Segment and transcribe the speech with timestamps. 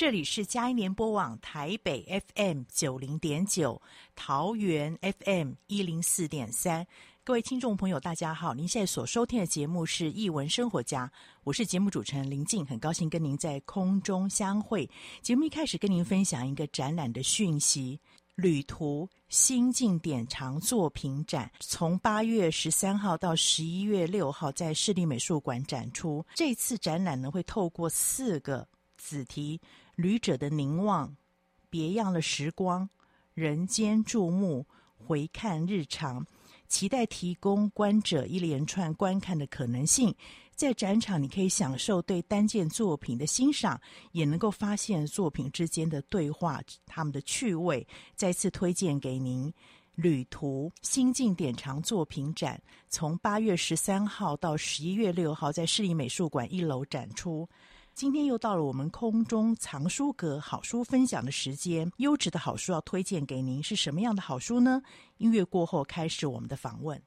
[0.00, 3.82] 这里是佳音联播网台北 FM 九零点九，
[4.16, 6.86] 桃园 FM 一零四点三。
[7.22, 8.54] 各位听众朋友，大家好！
[8.54, 11.06] 您现在所收听的节目是《艺文生活家》，
[11.44, 14.88] 我是节目主持人林静，很高兴跟您在空中相会。
[15.20, 18.00] 节目一开始跟您分享一个展览的讯息：
[18.36, 26.24] 旅途心境典藏作品展，从八月十三号到十一月六号在市立美术馆展出。
[26.34, 29.60] 这次展览呢，会透过四个子题。
[30.00, 31.14] 旅者的凝望，
[31.68, 32.88] 别样的时光，
[33.34, 36.26] 人间注目，回看日常，
[36.68, 40.14] 期待提供观者一连串观看的可能性。
[40.54, 43.78] 在展场，你可以享受对单件作品的欣赏，
[44.12, 47.86] 也能够发现作品之间的对话，他们的趣味。
[48.14, 49.50] 再次推荐给您
[49.94, 57.46] 《旅途心境典藏作品展》，从八月十三号到十一月六号，在市立美术馆一楼展出。
[58.00, 64.80] 今天又到了我们空中藏书阁好书分享的时间，优质的好书要推荐给您，是什么样的好书呢？
[65.18, 67.02] 音乐过后开始我们的访问。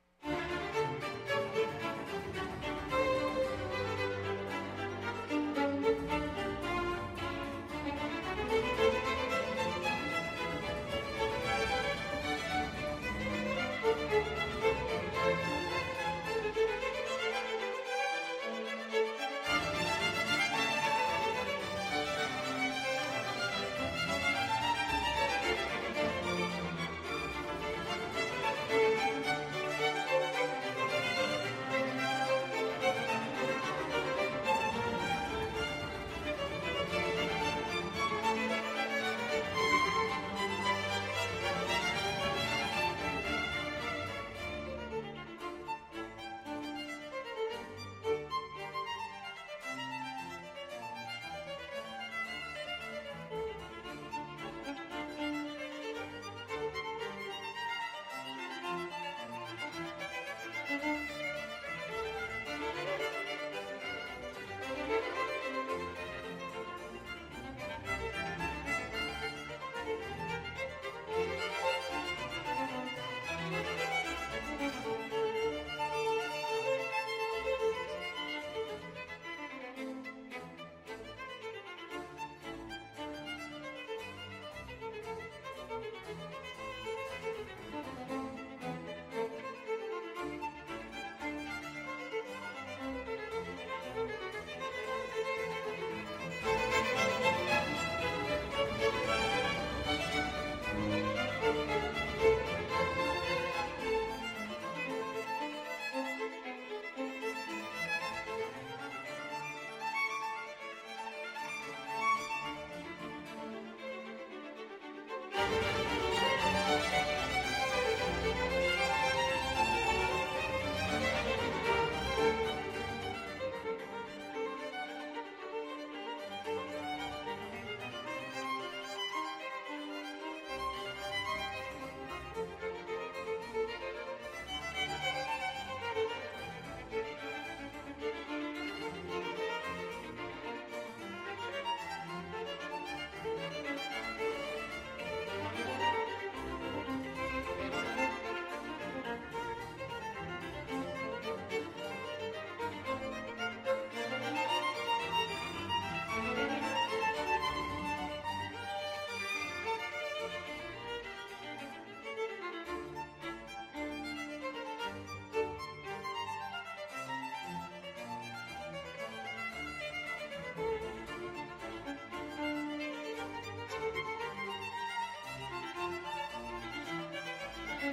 [177.83, 177.91] 台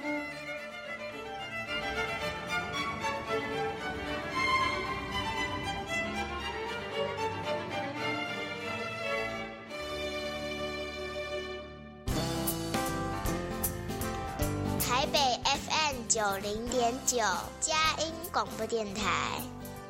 [15.11, 17.17] 北 fm 九零点九
[17.59, 19.60] 佳音广播电台。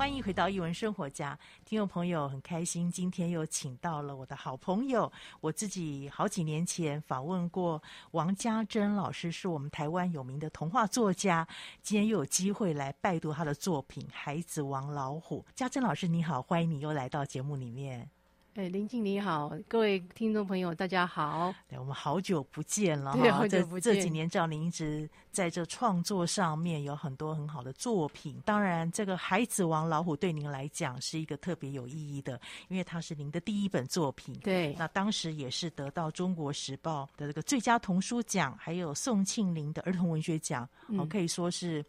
[0.00, 5.12] 欢迎回到一文生活家，听众朋友很开心，今天又请到了我的好朋友，
[5.42, 7.82] 我自己好几年前访问过
[8.12, 11.46] 王家珍老师，是我们台湾有名的童话作家，
[11.82, 15.44] 今天又有机会来拜读他的作品《孩子王老虎》。
[15.54, 18.08] 家珍老师你好，欢迎你又来到节目里面。
[18.54, 21.54] 哎，林静你好，各位听众朋友，大家好。
[21.68, 23.18] 对，我们好久不见了哈。
[23.22, 23.94] 对，好久不见。
[23.94, 28.42] 这几年，照您一直在这创作上面有很多很好的作品。
[28.44, 34.36] 当然，这个《孩子王老虎》对您来讲是一个特别有意义的，因为它是您的第一本作品。
[34.40, 34.74] 对。
[34.76, 40.68] 那当时也是得到《中国时报》的这个最佳童书奖，还有宋庆龄的儿童文学奖。
[40.88, 41.08] 嗯。
[41.08, 41.84] 可以说是。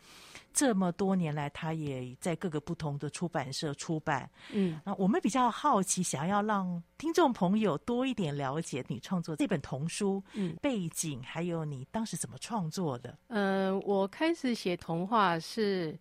[0.53, 4.29] 这么多年来，他也在各个不同的出版社出版。
[4.51, 13.17] 嗯，那我们比较好奇，想要让听众朋友多一点了解你创作这本童书，嗯，背景还有你当时怎么创作的。
[13.27, 15.97] 嗯、呃，我开始写童话是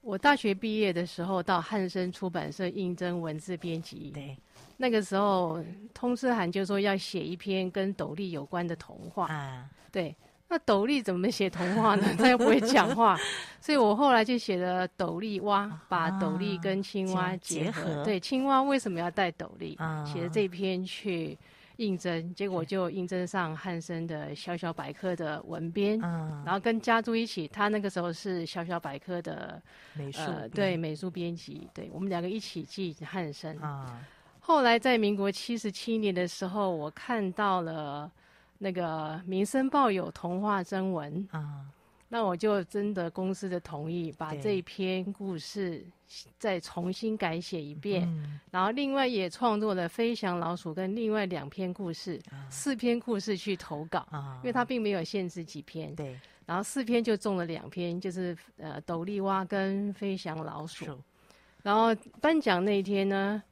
[0.00, 4.10] 我大学毕业的时候到汉生出版社应征文字编辑。
[4.14, 4.36] 对，
[4.76, 5.62] 那个时候
[5.92, 10.14] 通知函就说要写一篇跟斗笠有关的童话啊，对。
[10.48, 12.06] 那斗笠怎么写童话呢？
[12.16, 13.18] 他又不会讲话，
[13.60, 18.02] 所以我后来就写了斗笠蛙，把斗笠跟青蛙结合。
[18.02, 19.74] 啊、对，青蛙为什么要戴斗笠？
[19.74, 21.36] 啊、写了这篇去
[21.78, 29.60] 应征，结果就应征上汉生的小小百科的文编，啊、然后跟家珠一起，他那个时候是小小百科的
[29.94, 33.58] 美术、呃，对美术编辑，对我们两个一起进汉生。
[33.58, 33.98] 啊，
[34.38, 38.08] 后来在民国七十七年的时候，我看到了。
[38.58, 41.66] 那个《民生报》有童话征文啊，
[42.08, 45.84] 那我就征得公司的同意，把这一篇故事
[46.38, 48.08] 再重新改写一遍，
[48.50, 60.98] 然后另外也创作了《飞翔老鼠》跟另外两篇故事，四篇故事去投稿，啊因为它并没有限制几篇，对，然后四篇就中了两篇，就是呃斗笠蛙跟飞翔老鼠，
[61.62, 63.42] 然后颁奖那一天呢，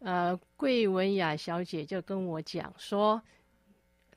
[0.00, 3.22] 呃桂文雅小姐就跟我讲说。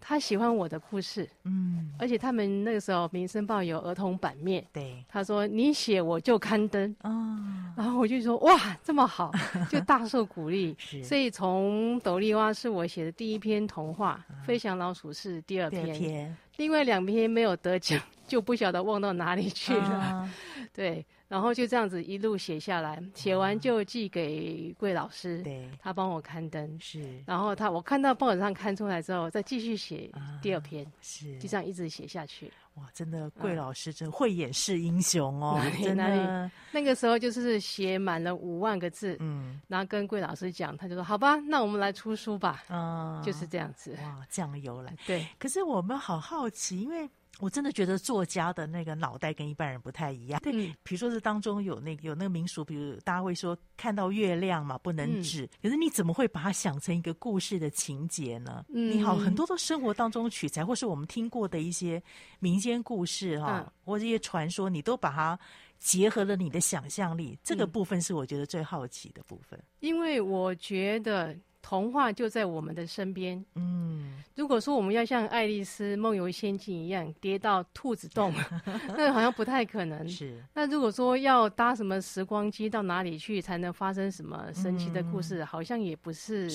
[0.05, 7.39] 他喜欢我的故事，嗯，而且他们那个时候《民生报》有儿童版面，对，他说你写我就刊登，哦，
[7.77, 9.31] 然后我就说哇这么好，
[9.71, 17.97] 就大受鼓励，是，所以从斗笠蛙是我写的第一篇童话，啊、飞翔老鼠是第二篇，篇，另外两篇没有得奖，
[18.27, 20.33] 就不晓得忘到哪里去了，啊、
[20.75, 21.05] 对。
[21.33, 27.23] 然后就这样子一路写下来，写完就寄给桂老师，对，他帮我刊登，是。
[27.25, 30.11] 然后他我看到报纸上刊出来之后，再继续写
[30.43, 32.53] 第二篇，是，就这样一直写下去。
[32.75, 36.07] 哇，真的，桂老师真慧眼识英雄哦，哪里 哪
[36.45, 36.51] 里？
[36.71, 43.97] 那个时候就是写满了五万个字，嗯，然后跟桂老师讲，他就说好吧，那我们来出书吧，啊，就是这样子。
[44.03, 45.25] 哇，这样的由来，对。
[45.39, 47.09] 可是我们好好奇，因为。
[47.39, 50.39] 我真的觉得作家的那个脑袋跟一般人不太一样。
[50.41, 50.51] 对，
[50.83, 58.63] 比如说这当中有那个有那个民俗，比如大家会说看到月亮嘛不能指，嗯、可是你怎么会把它想成一个故事的情节呢？
[58.69, 62.01] 嗯、你好，很多都生活当中取材，或是我们听过的一些
[62.39, 65.37] 民间故事哈，嗯、或一些传说，你都把它
[65.79, 67.37] 结合了你的想象力。
[67.43, 71.35] 这个部分是我觉得最好奇的部分，因为我觉得。
[71.65, 73.43] 童话就在我们的身边。
[73.55, 78.33] 嗯，如果说我们要像爱丽丝梦游仙境一样跌到兔子洞，
[78.97, 80.05] 那好像不太可能。
[80.07, 80.43] 是。
[80.53, 86.49] 那如果说要搭什么时光机到哪里去才能发生什么神奇的故事，嗯、好像也不是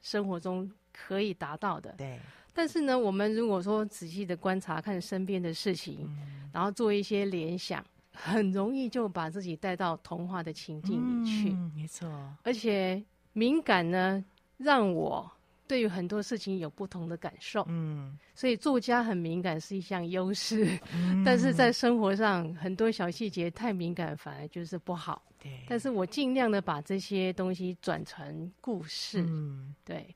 [0.00, 1.92] 生活中可以达到的。
[1.98, 2.20] 对。
[2.54, 11.50] 但是呢，我们如果说仔细的观察看身边的事情，嗯、然后做一些联想，很容易就把自己带到童话的情境里去。
[11.50, 12.08] 嗯，没错。
[12.44, 13.02] 而且
[13.32, 14.24] 敏感呢。
[14.62, 15.30] 让我
[15.66, 25.50] 对于很多事情有不同的感受，嗯，所以作家很敏感是一项优势，嗯、但是在生活上很多小细节太敏感反而就是不好，对。
[25.66, 30.14] 但是我尽量的把这些东西转成故事，嗯，对。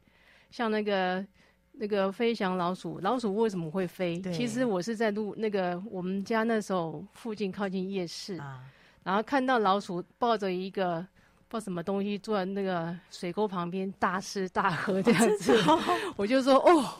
[0.51, 1.27] 像那个
[1.73, 4.19] 那个飞翔老鼠，老鼠为什么会飞？
[4.19, 8.63] 对其实我是在路那个我们家那时候附近靠近夜市，啊、
[9.03, 11.07] 然后看到老鼠抱着一个。
[11.49, 15.81] 不知道什么东西坐在那个水沟旁边大吃大喝这样子，哦、
[16.17, 16.99] 我就说哦，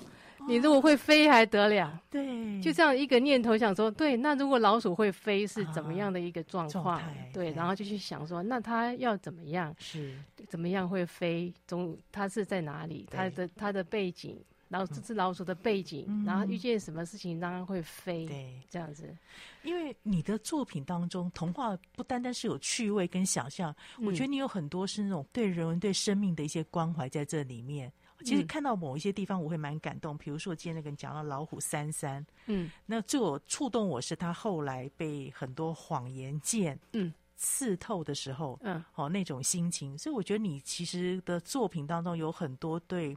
[0.49, 2.01] 你如果会飞还得了？
[2.11, 6.97] 对，就这样一个念头想说，对，那如果老鼠会飞是怎么样的一个状况？
[6.99, 9.75] 啊、对，对，然后就去想说，那它要怎么样？
[9.79, 10.15] 是，
[10.49, 14.39] 怎么样会飞，总它是在哪里，它的它的背景。
[14.69, 19.17] 然后这只老鼠的背景，嗯、然后遇见什么事情让它会飞，对，这样子。
[19.63, 27.93] 因为你的作品当中，童话不单单是有趣味跟想象，嗯、我觉得你有很多是那种对人文、对生命的一些关怀在这里面。
[28.25, 30.17] 其实看到某一些地方，我会蛮感动。
[30.17, 39.97] 比如说，我今天那个讲到老虎三三，嗯，那最我触动我是他后来被很多谎言剑，嗯，刺透的时候，嗯，哦，那种心情。
[39.99, 43.17] 所以我觉得你其实的作品当中有很多对。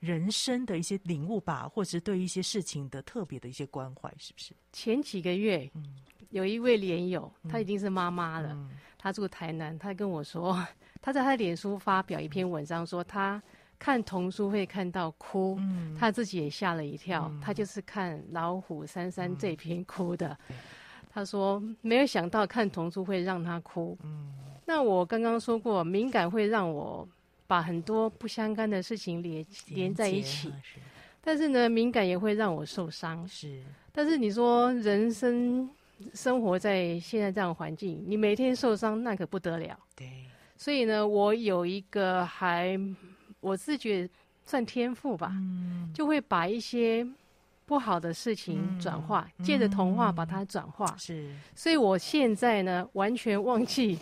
[0.00, 4.54] 人生的一些领悟吧，或者是对一些事情的特别的一些关怀，是不是？
[4.72, 5.94] 前几个月，嗯、
[6.30, 10.66] 有一位莲友，她已经是妈妈了，嗯、她住台南，她跟我说，
[11.02, 13.42] 她在她脸书发表一篇文章，说她
[13.78, 20.34] 看童书会看到哭，嗯、她自己也吓了一跳，嗯、她就是看老虎珊珊这篇哭的。
[20.48, 20.56] 嗯、
[21.10, 23.98] 她说没有想到看童书会让她哭。
[24.02, 24.32] 嗯、
[24.64, 27.06] 那我刚刚说过，敏感会让我。
[27.50, 30.52] 把很多不相干的事情连连在一起，
[31.20, 33.26] 但是呢，敏感也会让我受伤。
[33.26, 35.68] 是，但是你说人生
[36.14, 39.76] 生活在现在这样的环境，你每天受伤那可不得了。
[39.96, 40.08] 对，
[40.56, 42.78] 所以呢，我有一个还
[43.40, 44.08] 我自觉
[44.44, 47.04] 算天赋吧，嗯、就会把一些
[47.66, 50.94] 不好的事情转化，嗯、借着童话把它转化。
[50.96, 53.98] 是，所以我现在呢，完全忘记。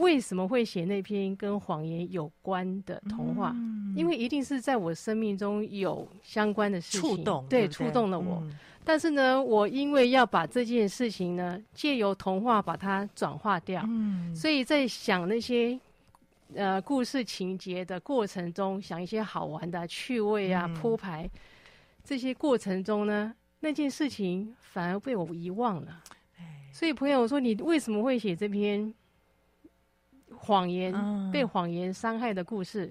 [0.00, 3.52] 为什么会写那篇跟谎言有关的童话？
[3.54, 8.38] 嗯、因为一定是在我生命中有相关的事情触动，对，触动了我。
[8.42, 15.78] 嗯、但是呢，我因为要把这件事情呢，借由童话把它转化掉，嗯、所以在想那些
[16.54, 21.30] 呃故事情节的过程中，想一些好玩的趣味啊铺排，嗯、
[22.02, 26.02] 这些过程中呢，那件事情反而被我遗忘了。
[26.72, 28.94] 所以朋友说，你为什么会写这篇？
[30.42, 32.90] 谎言、嗯、被谎言伤害的故事，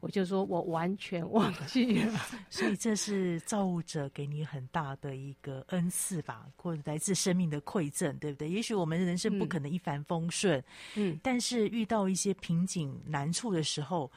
[0.00, 2.18] 我就说我完全忘记了。
[2.48, 8.48] 所以这是造物者给你很大的一个恩赐吧，或者来自生命的馈赠，对不对？
[8.48, 10.62] 也许我们人生不可能一帆风顺，
[10.94, 14.10] 嗯，但是遇到一些瓶颈难处的时候，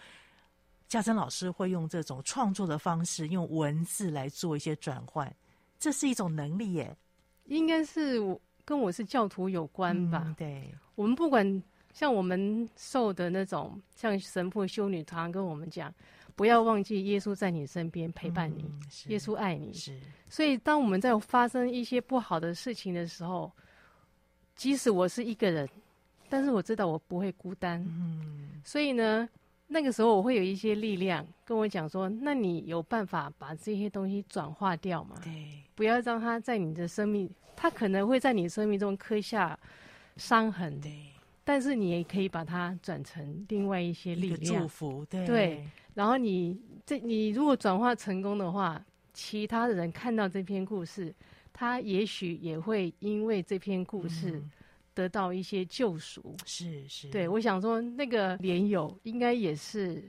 [0.88, 5.32] 家珍老师会用这种创作的方式，用文字来做一些转换，
[5.78, 6.96] 这是一种能力耶。
[7.46, 10.24] 应该是我跟我是教徒有关吧？
[10.26, 11.62] 嗯、对，我们不管。
[12.00, 15.94] 像我们受的那种，像神父、修女常常跟我们讲，
[16.34, 19.74] 不要忘记耶稣在你身边陪伴你，嗯、耶稣爱你。
[19.74, 23.52] 是，所以当我们在发生一些不好的事情的时候，
[24.56, 25.68] 即使我是一个人，
[26.30, 27.86] 但是我知道我不会孤单。
[27.86, 29.28] 嗯，所以呢，
[29.68, 35.18] 那个时候我会有一些力量跟我讲说，那你有办法把这些东西转化掉吗？
[35.22, 39.60] 对，不要让它在你的生命，它可能会在你生命中刻下
[40.16, 40.80] 伤痕。
[40.80, 40.90] 对。
[41.50, 45.68] 但是你也可以把它转成另外一些力量，祝福，对，对。
[45.96, 48.80] 然后你这你如果转化成功的话，
[49.16, 51.12] 其他的人看到这篇故事，
[51.52, 54.40] 他也许也会因为这篇故事
[54.94, 56.36] 得到一些救赎。
[56.46, 60.04] 是是，对，我想说那个莲友应该也是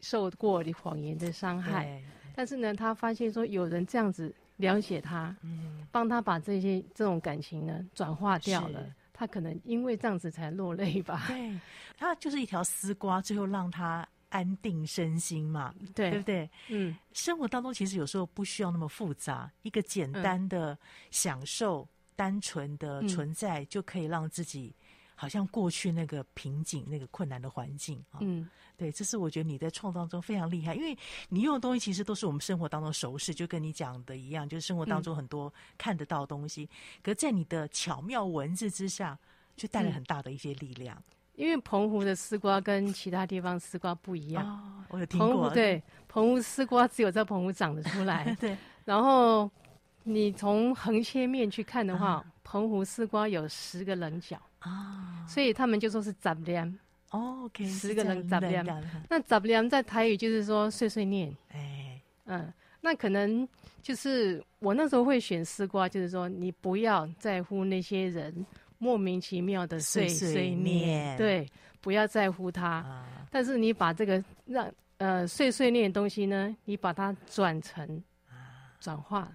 [0.00, 2.02] 受过谎言的伤害，
[2.34, 8.86] 但是呢，他发现说有人这样子了解他，嗯，帮他把这些这种感情呢转化掉了。
[9.18, 11.24] 他可能因为这样子才落泪吧？
[11.26, 11.58] 对，
[11.96, 16.50] 他就是一条丝瓜，最后让他安定身心嘛，对，对不对？
[16.68, 20.78] 嗯，生活当中其实有时候不需要那么复杂，一个简单的
[21.10, 24.72] 享受、嗯、单纯的存在，就可以让自己
[25.20, 28.18] 好像过去那个瓶颈、那个困难的环境啊。
[28.20, 28.48] 嗯。
[28.76, 30.96] 对，这是我觉得你在创造中非常厉害，因为
[31.28, 39.18] 你用的东西其实都是我们生活当中熟识，就跟你讲的一样，就是生活当中很多看得到的东西，嗯、可是在你的巧妙文字之下，
[39.56, 40.96] 就带来很大的一些力量。
[41.34, 45.50] 因为澎湖的丝瓜跟其他地方丝瓜不一样，哦、我有听过。
[45.50, 48.32] 对，澎湖丝瓜只有在澎湖长得出来。
[48.38, 49.50] 对， 然后
[50.04, 56.78] 你从横切面去看的话，啊、澎湖丝瓜有十个棱角啊，所以他们就说是杂念。
[57.10, 58.64] 哦，OK，十个人杂念，
[59.08, 61.34] 那杂念在台语就是说碎碎念。
[61.52, 63.48] 哎，嗯，那可能
[63.82, 68.44] 就是我那时候会选丝瓜，就是说你不要在乎那些人
[68.76, 71.48] 莫名其妙的碎碎念，对，
[71.80, 73.04] 不要在乎他。
[73.30, 78.02] 但是你把这个让呃碎碎念的东西呢，你把它转成
[78.80, 79.32] 转化。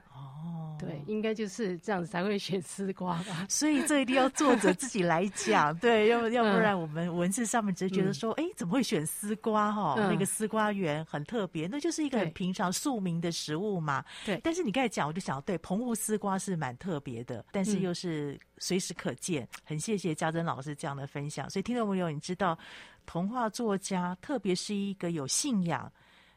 [0.84, 3.46] 哦，对，应该就是这样子才会选丝瓜吧。
[3.50, 9.96] 所以这一定要作者自己来讲， 对，要要不然我们文字上面只是觉得说，哎、嗯，怎么会选丝瓜哈？
[9.98, 14.04] 嗯、那个丝瓜园很特别，那就是一个很平常庶民的食物嘛。
[14.26, 14.40] 对。
[14.44, 19.44] 但是你刚才讲，我就想，对，澎湖丝瓜是蛮特别的，但是又是随时可见。
[19.44, 21.50] 嗯、很谢谢家珍老师这样的分享。
[21.50, 22.58] 所以听众朋友，你知道，
[23.06, 25.92] 童话作家，特别是一个有信仰、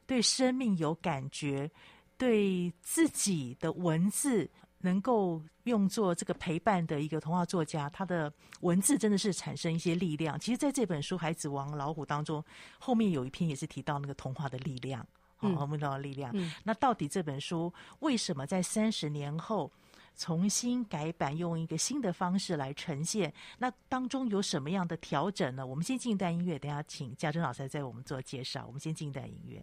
[0.06, 1.70] 对生命有感觉。
[2.18, 4.48] 对自己的文字
[4.80, 10.38] 能够用作这个陪伴的一个童话作家，他的文字真的是产生一些力量。
[10.38, 12.44] 其实，在这本书《孩子王老虎》当中，
[12.78, 15.00] 后面有一篇也是提到那个童话的力量，
[15.36, 16.30] 好、嗯，童话的力量。
[16.34, 19.70] 嗯、那到底这本书为什么在三十年后
[20.16, 23.32] 重新改版，用一个新的方式来呈现？
[23.58, 25.66] 那当中有什么样的调整呢？
[25.66, 28.64] 我们先进一段音乐，等下请家珍老师再为我们做介绍。
[28.66, 29.62] 我们先进一段音乐。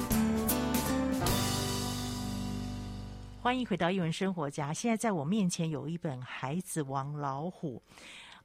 [3.43, 4.71] 欢迎回到艺文生活家。
[4.71, 7.81] 现在在我面前有一本《孩子王老虎》，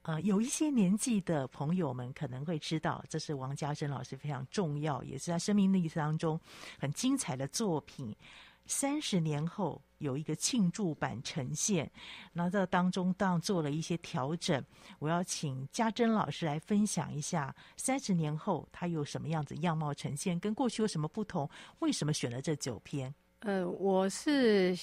[0.01, 6.41] 呃，有一些年纪的朋友们可能会知道，这是王家珍老师非常重要，也是他生命历程当中
[6.79, 8.17] 很精彩的作品。
[8.65, 11.93] 三十年后有一个庆祝版呈现，
[12.33, 14.65] 那这当中当然做了一些调整。
[14.99, 21.47] 我要请家珍老师来分享一下，三十年后他有什么样子样貌呈现，跟过去有什么不同？
[21.81, 23.15] 为什么选了这九篇？
[23.41, 24.75] 呃，我是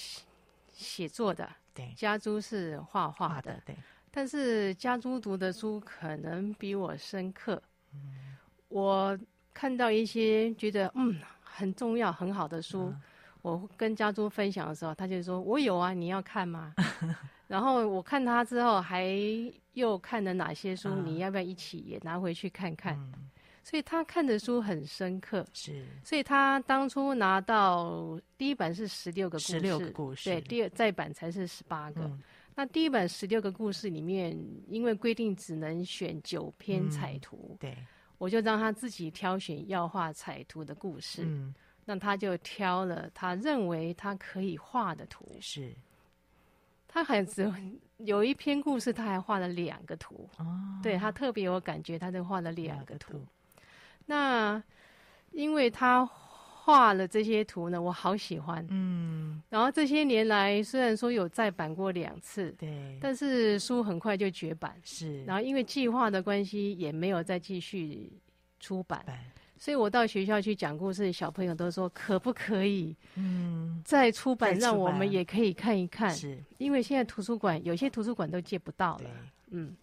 [0.72, 3.76] 写作的，对，家珠是画画的，对。
[4.10, 7.60] 但是家珠读的书可能比我深刻。
[7.92, 8.36] 嗯，
[8.68, 9.18] 我
[9.52, 13.02] 看到一些觉得嗯很重要、很好的书，嗯，
[13.42, 16.72] 我跟家珠分享的时候，他就说：“我有啊，你要看吗？
[17.48, 19.04] ”然后我看他之后，还
[19.74, 20.88] 又看了哪些书？
[20.90, 22.94] 嗯，你要不要一起也拿回去看看？
[22.94, 23.30] 嗯
[23.64, 25.82] 所以他看的书很深刻，是。
[26.04, 32.02] 所以他当初拿到第一版是十六个故事，十六个故事，对，第二再版才是十八个。
[32.02, 32.22] 嗯、
[32.54, 37.78] 那第一本十六个故事里面，因为规定只能选九篇彩图，嗯、对，
[38.18, 41.22] 我就让他自己挑选要画彩图的故事。
[41.24, 41.54] 嗯，
[41.86, 45.26] 那他就挑了他认为他可以画的图。
[45.40, 45.74] 是。
[46.86, 47.52] 他还只
[47.96, 50.28] 有一篇故事，他还画了两个图。
[50.38, 50.44] 哦，
[50.80, 53.20] 对，他特别有感觉，他就画了两个图。
[54.06, 54.62] 那，
[55.32, 58.66] 因为他画了这些图呢，我好喜欢。
[58.70, 64.74] 嗯，然后这些年来，虽然说有再版过两次，对，但是书很快就绝版。
[64.82, 68.10] 是，然后因为计划的关系，也没有再继续
[68.60, 69.02] 出版。
[69.06, 69.18] 版
[69.56, 76.10] 所以我到学校去讲故事，小朋友都说可不可以，嗯，再出版，让我们也可以看一看。
[76.10, 79.10] 是，因为现在图书馆有些图书馆都借不到了。
[79.50, 79.74] 嗯。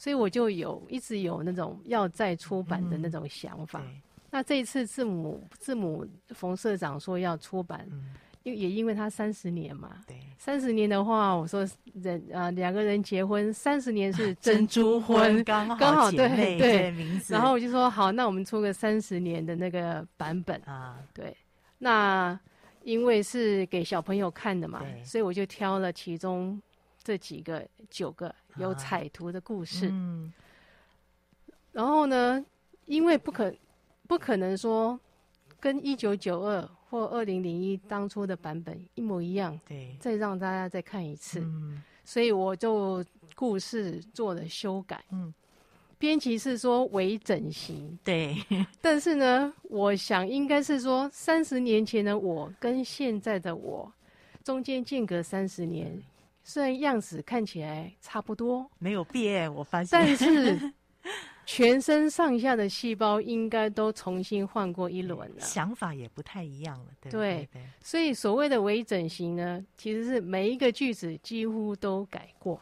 [0.00, 3.82] 所以我就有一直有那种要再出版的那种想法。
[3.84, 7.86] 嗯、那这一次字母字母冯社长说要出版，
[8.44, 9.98] 因、嗯、也因为他三十年嘛。
[10.06, 17.34] 对，三十年的话，我说人啊两个人结婚三十年是 珍珠婚，刚好刚好对对名字。
[17.34, 20.96] 然后我就说好，那我们出个三十年的那个版本啊。
[21.12, 21.36] 对，
[21.76, 22.40] 那
[22.84, 26.58] 因为是给小朋友看的嘛，所以我就挑了其中。
[27.02, 30.32] 这几个九个有彩图的故事，啊嗯、
[31.72, 32.44] 然后呢，
[32.86, 33.54] 因为不可
[34.06, 34.98] 不可能说
[35.58, 45.04] 跟一九九二或二零零一当初的版本一模一样，对，再让大家再看一次，嗯、所以我就故事做了修改。
[45.10, 45.32] 嗯，
[45.98, 48.36] 编辑是说微整形，对，
[48.80, 53.92] 但是呢，我想应该是说三十年前的我跟现在的我
[54.42, 56.02] 中间间隔三十年。
[56.42, 60.72] 嗯虽然样子看起来差不多，没有变，我发现，但是
[61.46, 67.62] 全身上下的细胞应该都重新换过一轮了，想法也不太一样了，对对，对，对。
[67.82, 72.60] 所以所谓的微整形呢，其实是每一个句子几乎都改过，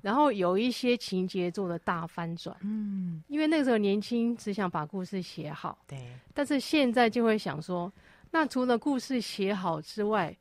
[0.00, 5.98] 然后有一些情节做的大翻转，嗯，因为那个时候年轻，只想把故事写好，对，
[6.32, 7.92] 但是现在就会想说，
[8.30, 10.36] 那除了故事写好之外，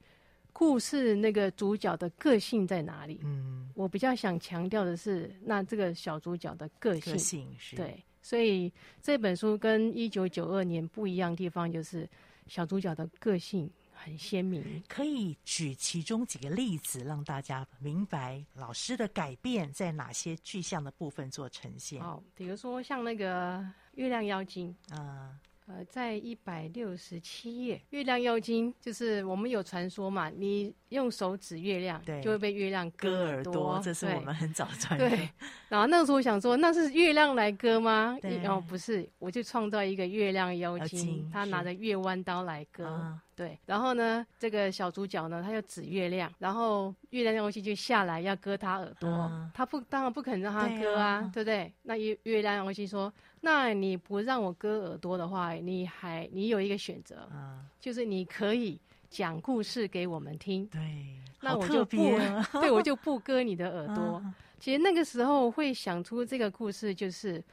[0.53, 3.19] 故事那个主角的个性在哪里？
[3.23, 12.07] 嗯，我比较想强调的是，那这个小主角的个性，个性是对，所以这本书跟一九九二年不一样的地方，就是
[12.47, 14.83] 小主角的个性很鲜明。
[14.87, 22.01] 可以举其中几个例子，让大家明白老师的改变在哪些具象的部分做呈现。
[22.01, 25.39] 好，比如说像那个月亮妖精啊。
[25.67, 35.09] 呃，在一百六十七页，月亮妖精就是我们有传说嘛，你用手指月亮，对，就会被月亮割耳朵，这是我们很早传的。
[35.09, 35.29] 对，
[35.69, 38.17] 然后那个时候我想说，那是月亮来割吗？
[38.21, 42.85] 对，然后不是，我就创造一个月亮妖精，他拿着月弯刀来割。
[42.85, 51.73] 啊对，然后呢，这个小主角呢，他就指月亮，然后月亮妖精就下来要割他耳朵，嗯、他不，当然不肯让他割啊，对，啊对不对？
[51.83, 60.65] 那月月亮妖精说：“那你不让我割耳朵的话，你还你有一个选择，嗯、就是你可以讲故事给我们听。
[60.67, 64.21] 对，那我就不， 啊、对我就不割你的耳朵。
[64.23, 67.43] 嗯、其实那个时候会想出这个故事，就是。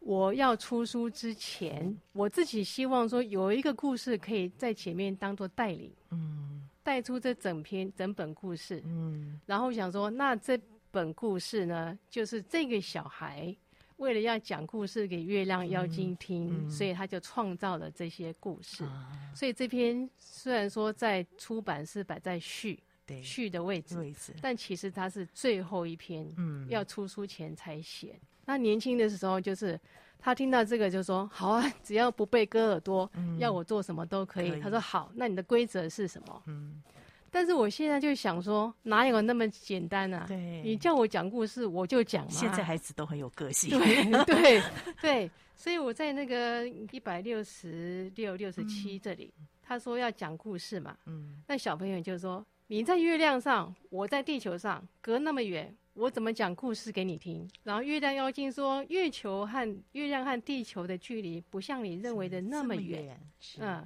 [0.00, 10.56] 我要出书之前，我自己希望说有一个故事可以在前面当做带领，嗯，带出这整篇整本故事，嗯，然后想说，那这
[10.92, 13.54] 本故事呢，就是这个小孩
[13.98, 18.82] 为了要讲故事给月亮妖精听，嗯嗯、所以他就创造了这些故事。
[18.82, 22.82] 啊、所以这篇虽然说在出版是摆在序
[23.22, 28.14] 序的位置，位置但其实它是最后一篇，嗯，要出书前才写。
[28.14, 29.78] 嗯、那年轻的时候就是。
[30.20, 34.50] 他听到这个就说：“好啊，只要不被割耳朵，嗯、要我做什么都可以。
[34.50, 36.82] 可以”他说：“好，那你的规则是什么？”嗯，
[37.30, 40.24] 但是我现在就想说，哪有那么简单啊？
[40.26, 42.30] 对，你叫我讲故事，我就讲嘛。
[42.30, 43.78] 现在孩子都很有个性。
[43.78, 44.62] 对 对
[45.00, 50.96] 对，所以我在那个一百六十六、六十七这里，嗯、他说要讲故事嘛。
[51.06, 57.44] 嗯，那小朋友就说：“你在月亮上，我在地球上，隔那么远。”我怎么讲故事给你听？
[57.64, 63.18] 然后月亮妖精说，月球和月亮和地球的距离不像你认为的那么远。
[63.58, 63.84] 嗯，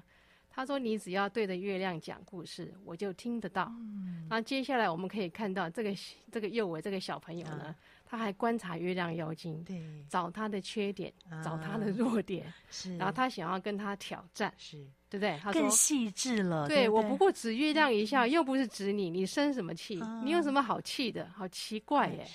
[0.54, 3.72] 他说你只要对着月亮讲故事，我就听得到。
[3.80, 5.94] 嗯，然后接下来我们可以看到这个
[6.30, 11.12] 这个幼伟这个小朋友呢，他还观察月亮妖精，对，找他的缺点，
[11.42, 14.86] 找他的弱点，是，然后他想要跟他挑战，是。
[15.12, 15.38] 对不对？
[15.42, 16.66] 他更细致了。
[16.66, 20.00] 对，我不过指月亮一下，又不是指你，你生什么气？
[20.24, 21.28] 你有什么好气的？
[21.36, 22.26] 好奇怪耶！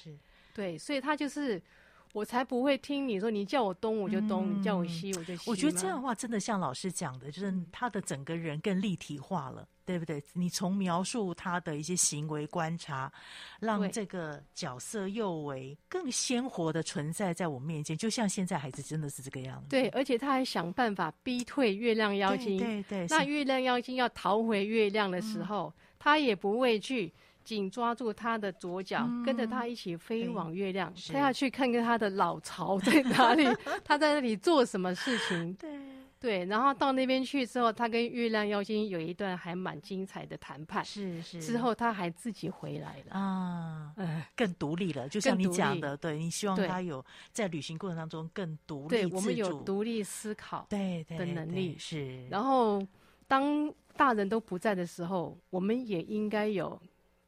[0.53, 1.59] 对，所以他就是，
[2.17, 5.49] 我才不会听你说，你叫我东我就东，你叫我西我就西。
[5.49, 9.67] 我觉得这样的话真的像老师讲的，就是他的整个人更立体化了。
[9.87, 10.21] 对不对？
[10.33, 13.09] 你从描述他的一些行为观察，
[13.61, 19.69] 让这个角色又为更鲜活的存在在我面前，就像现在孩子真的是这个样子。
[19.69, 22.57] 对，而且他还想办法逼退月亮妖精。
[22.57, 23.07] 对对。
[23.07, 27.13] 对那月亮妖精要逃回月亮的时候，嗯、他也不畏惧，
[27.47, 30.93] 紧抓住他的左脚，嗯、跟着他一起飞往月亮。
[31.13, 33.45] 他要去看看他的老巢在哪里，
[33.85, 35.53] 他在那里做什么事情。
[35.53, 35.69] 对。
[36.19, 40.83] 对，然后到那边去之后，他跟月亮妖精有一段还蛮精彩的谈判。
[40.83, 41.39] 是是。
[41.39, 45.07] 之后他还自己回来了啊，嗯，更独立了。
[45.07, 48.89] 就像你讲的，对，你希望他有在旅行过程当中更独立。
[48.89, 52.27] 对，我们有独立思考对的能力是。
[52.29, 52.81] 然后
[53.27, 56.81] 当大人都不在的时候，我们也应该有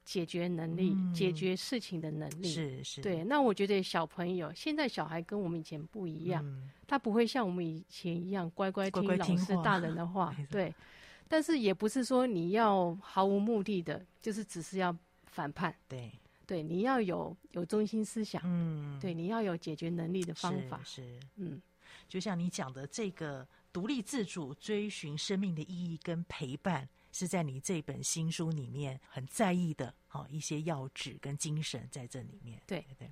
[0.09, 2.47] 解决能力、解决事情的能力。
[2.47, 2.99] 是是。
[2.99, 6.43] 对，那我觉得小朋友现在小孩跟我们以前不一样。
[6.87, 10.73] 他不会像我们以前一样乖乖听老师大人的话， 对。
[11.27, 15.71] 但是也不是说你要毫无目的的，就是只是要反叛。
[15.87, 16.11] 对
[16.47, 20.81] 对，你要有有中心思想，嗯，对，你要有解决能力的方法。
[20.83, 21.61] 是，是嗯，
[22.07, 32.61] 就像你讲的这个独立自主、追寻生命的意义跟陪伴，是在你这本新书里面很在意的，好一些要旨跟精神在这里面。
[32.65, 33.07] 对对。
[33.07, 33.11] 对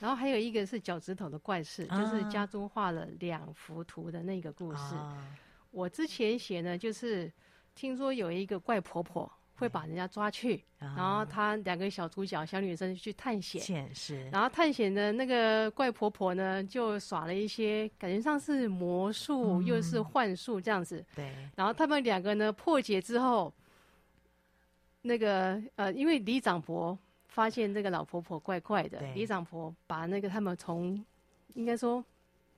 [0.00, 4.94] 然后还有一个是脚趾头的怪事，啊、就是家中画了两幅图的那个故事。
[4.94, 5.36] 啊、
[5.72, 7.32] 我之前写呢，就是
[7.74, 14.28] 听说有一个怪婆婆会把人家抓去，啊、然后他两个小主角小女生去探险，是。
[14.30, 21.04] 然后探险的那个怪婆婆呢，就耍了一些感觉上是魔术，嗯、又是幻术这样子。
[21.14, 21.32] 对。
[21.56, 23.52] 然后他们两个呢破解之后，
[25.02, 26.98] 那个呃，因为李长博。
[27.30, 31.00] 发现这个老婆婆怪怪的，李对长婆把那个他们从
[31.54, 32.04] 应该说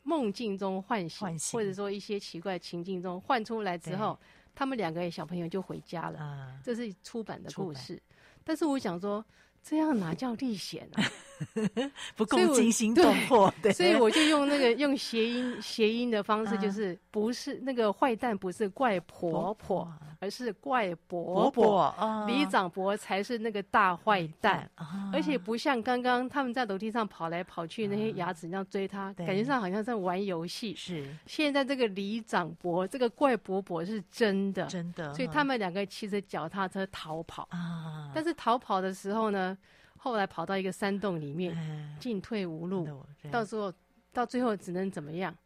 [0.05, 6.21] 梦境中唤醒，或者说一些奇怪情境中唤出来之后，对他们两个小朋友就回家了。
[6.21, 7.99] 啊、这是出版的故事，
[8.45, 9.25] 但是我想说。
[9.63, 11.05] 这样哪叫历险啊？
[12.17, 21.95] 不够惊心动魄，对，所以我就用那个用谐音谐音的方式，就是不是那个坏蛋，不是怪婆婆，而是怪伯伯。
[22.27, 24.71] 李长伯才是那个大坏蛋，
[25.13, 30.75] 而且不像刚刚他们在楼梯上跑来跑去，那些牙齿那样追他，感觉上好像在玩游戏。
[30.75, 35.13] 是，现在这个李长伯，这个怪伯伯是真的，真的。
[35.15, 37.49] 所以他们两个骑着脚踏车逃跑。
[37.51, 39.57] 啊，但是逃跑的时候呢？
[40.03, 41.55] 后来跑到一个山洞里面，
[42.01, 42.89] 进退无路，
[43.31, 43.71] 到时候
[44.15, 45.37] 到最后只能怎么样？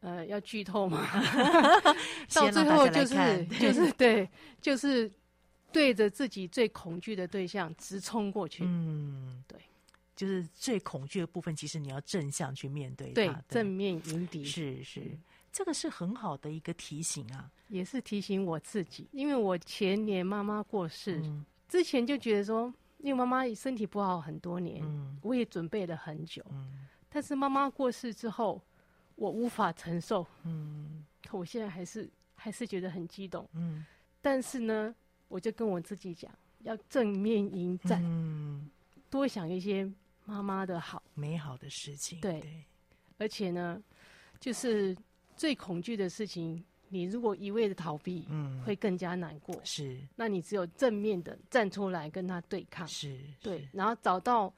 [0.00, 1.06] 呃，要剧透吗？
[2.32, 4.26] 到最后就是 就是对，
[4.62, 5.10] 就是
[5.70, 8.64] 对着自己最恐惧的对象直冲过去。
[8.66, 9.58] 嗯，对，
[10.16, 14.42] 就是最恐惧的部分，其实你要正向去面对，对，正面迎敌。
[14.44, 15.02] 是是，
[15.52, 21.22] 这个是很好的一个提醒啊，也是提醒我自己，因为我前年妈妈过世
[21.68, 22.72] 之前就觉得说。
[23.04, 28.58] 因为妈妈身体不好很多年，嗯、我也准备了很久，嗯、但是妈妈过世之后，
[29.14, 30.26] 我无法承受。
[30.44, 33.46] 嗯，我现在还是还是觉得很激动。
[33.52, 33.84] 嗯，
[34.22, 34.94] 但是呢，
[35.28, 38.70] 我就跟我自己讲，要正面迎战，嗯、
[39.10, 39.86] 多想一些
[40.24, 42.18] 妈妈的好、美好的事情。
[42.22, 42.64] 对，对，
[43.18, 43.82] 而且呢，
[44.40, 44.96] 就是
[45.36, 46.64] 最恐惧的事情。
[46.94, 49.60] 你如果一味的逃避，嗯，会更加难过。
[49.64, 52.86] 是，那你只有正面的站出来跟他对抗。
[52.86, 54.54] 是，对，然后找到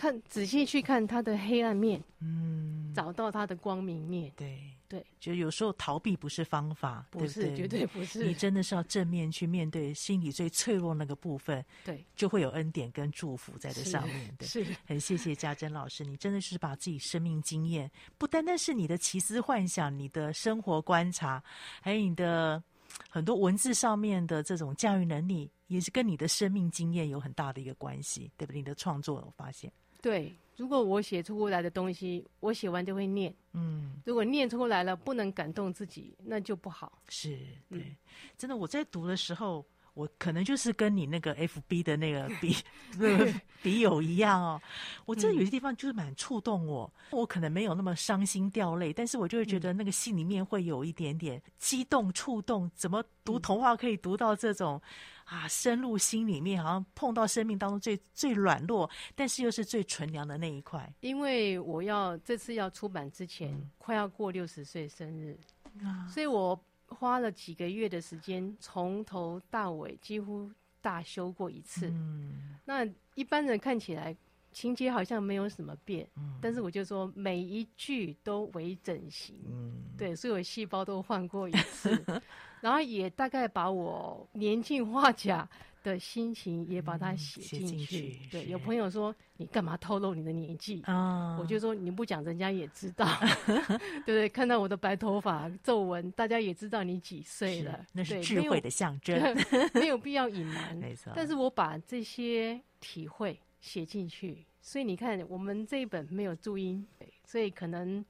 [0.00, 4.58] 看仔细去看他的黑暗面，嗯，找到他的光明面，对。
[4.90, 7.56] 对，就有时候逃避不是方法，不是对不对？
[7.56, 8.24] 绝对不是。
[8.24, 14.34] 你真的是要正面去面对心里最脆弱那个部分，对，就会有恩典跟祝福在这上面。
[14.36, 21.40] 对，是很谢谢家珍老师，你真的是把自己生命经验，不单单是你的奇思幻想，你的生活观察，
[21.80, 22.60] 还有你的
[23.08, 28.58] 很多文字上面的这种驾驭能力，也是跟你的生命经验有很大的一个关系，对不对？
[28.58, 29.72] 你的创作，我发现。
[30.00, 33.34] 对，如果我写出来的东西，我写完就会念。
[33.52, 37.02] 嗯，如果念出来了不能感动自己，那就不好。
[37.08, 37.36] 是，
[37.68, 37.96] 对，嗯、
[38.36, 39.64] 真的，我在读的时候，
[40.00, 42.56] 我可能就是跟你那个 FB 的那个 笔
[42.98, 43.32] 那个
[43.62, 44.60] 笔友一样哦。
[45.04, 52.70] 我真的有些地方就是蛮触动我，嗯、我可能没有那么伤心掉泪，但是我就会觉得那个心里面会有一点点激动触动。
[52.74, 54.80] 怎么读童话可以读到这种？
[55.26, 60.92] 啊，深入心里面，好像碰到生命当中最最软弱，但是又是最纯良的那一块。
[61.02, 65.38] 因为我要这次要出版之前，嗯、快要过六十岁生日，
[65.84, 66.60] 啊、所以我
[66.90, 70.50] 花了几个月的时间，从头到尾几乎
[70.80, 71.88] 大修过一次。
[71.88, 74.14] 嗯，那一般人看起来
[74.52, 82.04] 情节好像没有什么变，嗯、但是我就说每一句都微整形，嗯，对，所有细胞都换过一次。
[82.60, 85.48] 然后也大概把我年近花甲
[85.82, 88.18] 的心情也把它写进去。
[88.30, 90.82] 对，有朋友说，你干嘛透露你的年纪？
[90.82, 93.06] 啊、我就说你不讲，人家也知道，
[93.46, 94.28] 对不对？
[94.28, 97.86] 看到我的白头发皱纹，大家也知道你几岁了。
[97.92, 99.18] 那是智慧的象征，
[99.74, 100.76] 没有必要隐瞒。
[100.78, 101.12] 没错。
[101.14, 106.86] 但是我把这些体会写进去，所以你看，我们这一本没有注音，
[107.24, 108.04] 所以可能。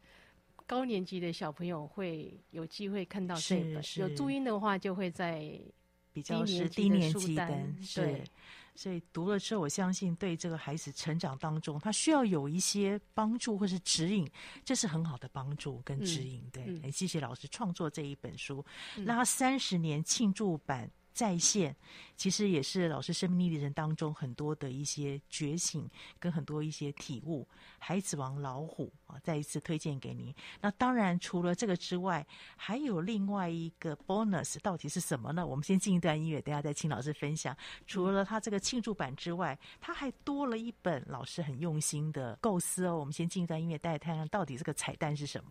[0.66, 5.60] 高年级的小朋友会有机会看到这本，有注音的话就会在
[6.12, 7.46] 比较是低年级的，
[7.94, 8.24] 对，
[8.74, 14.28] 所以读了之后，我相信对这个孩子成长当中，他需要有一些帮助或是指引，
[14.64, 16.42] 这是很好的帮助跟指引。
[16.52, 18.64] 对，很谢谢老师创作这一本书，
[18.96, 20.90] 那他三十年庆祝版。
[21.12, 21.74] 再现，
[22.16, 27.46] 其实也是老师生命历程当中很多的一些觉醒，跟很多一些体悟。
[27.78, 30.34] 孩子王老虎啊，再一次推荐给您。
[30.60, 35.46] 那当然，除了这个之外，还有另外一个 bonus，到底是什么呢？
[35.46, 37.56] 我们先进一段音乐，等下再请老师分享。
[37.86, 42.98] 除了他这个庆祝版之外，他还多了一本老师很用心的构思哦。
[42.98, 45.50] 我们先进一段音乐，带看看到底这个彩蛋是什么。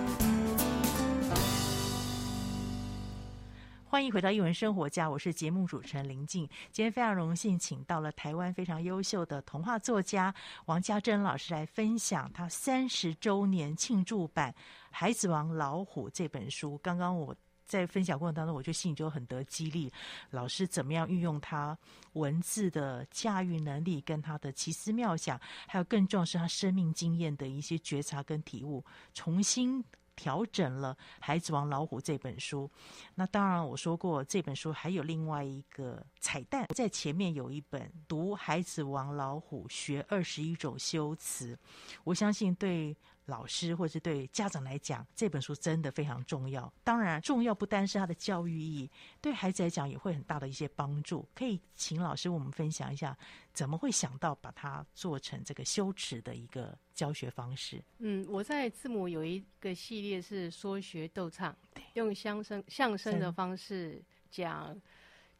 [4.01, 6.49] 欢迎回到一文生活家，我是节目主持人林静。
[6.71, 10.33] 今天非常荣幸，请到了台湾非常优秀的童话作家
[10.65, 14.51] 王家珍老师来分享他三十周年庆祝版
[14.89, 16.79] 《孩子王老虎》这本书。
[16.79, 19.93] 刚刚我在分享过程当中，我就心里就很得激励。
[20.31, 21.77] 老师怎么样运用他
[22.13, 28.83] 文字的驾驭能力，跟他的奇思妙想，还有更重要是他生命经验的一些觉察跟体悟，
[29.13, 29.85] 重新。
[30.21, 32.69] 调整了《孩子王老虎》这本书，
[33.15, 41.55] 那当然我说过，这本书还有另外一个彩蛋，在前面有一本《读孩子王老虎学二十一种修辞》，
[42.03, 42.95] 我相信对。
[43.31, 46.71] 老师或是对家长来讲，这本书真的非常重要。
[46.83, 51.25] 当然，重要不单是它的教育意义，对孩子来讲也会很大的一些帮助。
[51.33, 53.17] 可以请老师为我们分享一下，
[53.53, 57.81] 怎么会想到把它做成这个羞耻的一个教学方式？
[57.99, 61.55] 嗯，我在字母有一个系列是说学逗唱，
[61.93, 64.75] 用相声相声的方式讲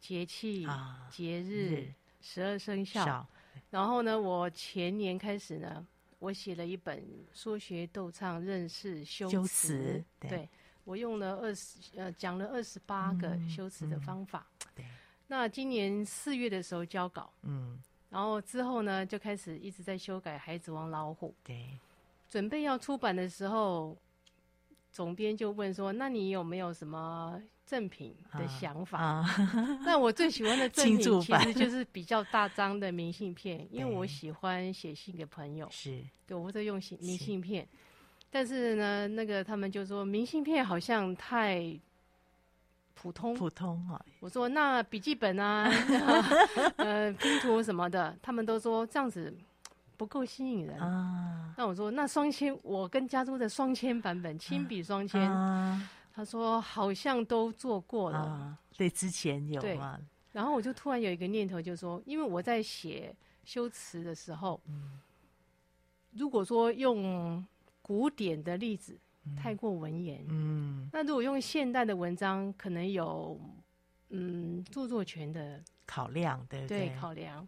[0.00, 3.28] 节气、啊、节日、十二生肖。
[3.68, 5.86] 然后呢，我前年开始呢。
[6.22, 10.48] 我写了一本说学逗唱认识修辞，修辞对，对
[10.84, 14.46] 我用了二十呃讲了二十八个修辞的方法。
[14.48, 14.86] 嗯嗯、对，
[15.26, 17.76] 那今年四月的时候交稿，嗯，
[18.08, 21.30] 然后之后呢就开始一直在修改《孩子王老虎》。
[21.42, 21.76] 对，
[22.28, 23.96] 准备要出版的时候，
[24.92, 37.66] 总编就问说：“那你有没有什么？”赠品的想法，啊啊、 那我最喜欢的 赠品其实就是比较大张的明信片，因为我喜欢写信给朋友，是对，我在用信明信片。
[38.30, 41.78] 但是呢，那个他们就说明信片好像太
[42.94, 44.00] 普通，普通啊。
[44.20, 45.70] 我说那笔记本啊，
[46.76, 49.34] 呃，拼图什么的，他们都说这样子
[49.96, 51.54] 不够吸引人啊。
[51.56, 55.20] 那我说那双签，我跟家珠的双签版本，亲笔双签。
[55.20, 59.98] 啊他说：“好像都做过了，啊、对，之前有吗？
[60.32, 65.00] 然后我就突然有一个念头，就是说，因为我在写修辞的时候，嗯、
[66.12, 67.44] 如果说用
[67.80, 73.40] 古典的例子，嗯、太过文言，嗯，那如果用现代的文章，可能有
[74.10, 76.88] 嗯著作权的考量，对不对？
[76.88, 77.46] 对，考量。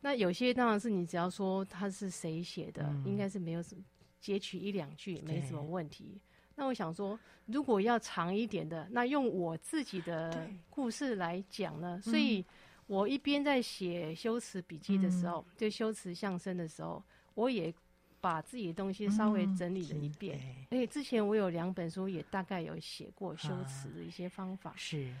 [0.00, 3.82] 那有些当然是你只要说他是谁写的，嗯、应该是没有什么
[4.20, 6.20] 截取一两句，没什么问题。”
[6.58, 12.00] 那我想说，如果要长一点的，那用我自己的故事来讲呢？
[12.02, 12.44] 所以，
[12.88, 17.00] 我一边在写修辞笔记的时候，嗯、就修辞相声的时候，
[17.34, 17.72] 我也
[18.20, 20.36] 把自己的东西稍微整理了一遍。
[20.70, 24.70] 而且、嗯、之前我有两本书也大概有写过修辞的一些方法。
[24.70, 25.14] 啊、是，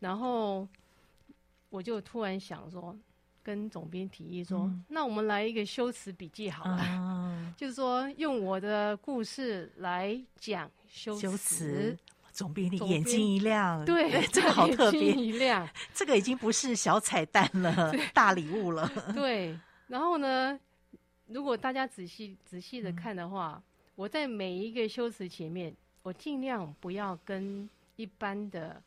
[0.00, 0.66] 然后
[1.68, 2.98] 我就突然想说。
[3.42, 11.20] 跟总编提议说：“嗯、那我们来一个修辞笔记好了，啊、 就是说用我的故事来讲修辞。
[11.20, 11.98] 修辞”
[12.32, 18.90] 总编的眼睛一亮，对，对， 这个好特别，眼睛一亮，这个已经不是小彩蛋了， 大礼物了。
[19.12, 20.58] 对，然后呢，
[21.26, 23.62] 如果大家仔细仔细的看的话，嗯、
[23.96, 28.80] 我在每一个修辞前面，我尽量不要跟一般的。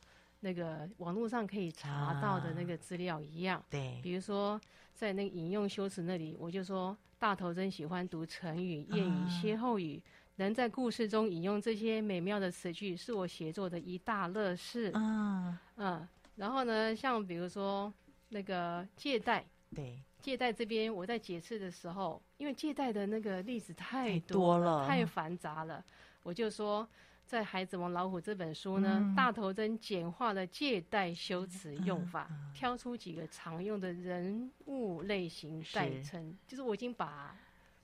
[0.43, 4.59] 那个网络上可以查到的那个资料一样，啊、对，比如说
[4.93, 14.91] 在那个引用修辞那里，我就说大头针喜欢读成语、谚语、歇后语，啊、能在故事中引用这些美妙的词句，是我写作的一大乐事。
[14.91, 17.91] 啊，嗯，然后呢，像比如说
[18.27, 25.81] 那个借贷，对，借贷这边我在解释的时候，因为借贷的那个例子太，多了太繁杂了，
[26.21, 26.85] 我就说。
[27.25, 32.35] 在《孩子王老虎》这本书呢，嗯、大头针简化了借贷修辞用法，嗯。
[32.35, 36.35] 嗯、挑出几个常用的人物类型代称，是。
[36.47, 37.35] 就是我已经把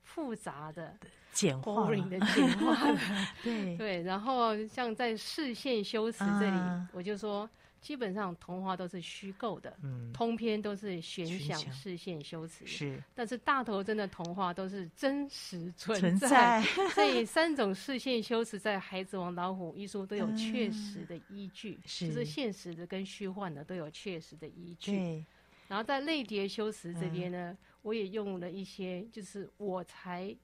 [0.03, 0.95] 复杂的
[1.31, 2.99] 简化了，的简化了，
[3.43, 3.77] 对。
[3.77, 4.01] 对。
[4.03, 7.49] 然后像在视线修辞这里，啊、我就说。
[7.81, 13.01] 基本上童话都是虚构的，嗯，通篇都是悬想视线修辞，是。
[13.15, 16.61] 但是大头针的童话都是真实存在，
[16.93, 24.91] 所以三种视线修辞在《孩子王老虎》一书都有确实的依据，是，就是现实的跟虚幻的都有确实的依据。
[24.91, 25.25] 对。
[25.67, 30.35] 然后在类叠修辞这边呢，我也用了一些，就是我才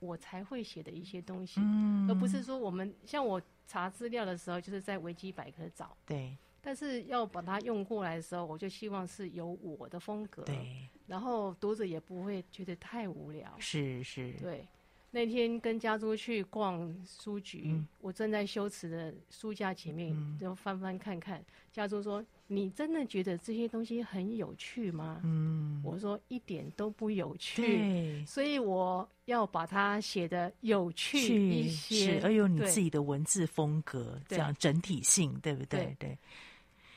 [0.00, 1.60] 我才会写的一些东西，
[2.08, 6.36] 而不是说我们像我查资料的时候，就是在维基百科找，对。
[6.64, 13.54] 但是要把它用过来的时候，我就希望是有我的风格，对，然后读者也不会觉得太无聊。
[13.58, 14.66] 是是，对。
[15.10, 21.40] 那天跟家珠去逛书局，嗯、我正在修辞的书架前面，嗯、就翻翻看看。
[21.72, 27.62] 家珠说：“你真的觉得这些东西很有趣吗？”嗯，我说一点都不有趣。
[27.62, 35.94] 对，所以我要把它写的有趣一些，而有你自己的文字风格，这样整体性，对不对？
[35.96, 36.08] 对。
[36.08, 36.18] 对